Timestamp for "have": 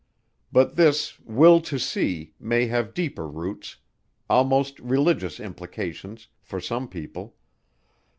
2.65-2.95